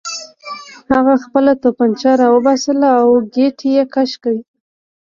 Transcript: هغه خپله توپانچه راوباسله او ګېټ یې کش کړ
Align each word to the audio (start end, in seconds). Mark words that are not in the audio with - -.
هغه 0.93 1.13
خپله 1.23 1.51
توپانچه 1.63 2.11
راوباسله 2.21 2.89
او 3.03 3.09
ګېټ 3.35 3.57
یې 3.75 3.83
کش 3.93 4.11
کړ 4.23 4.35